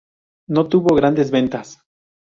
No 0.49 0.67
tuvo 0.67 0.95
grandes 0.95 1.29
ventas. 1.29 1.79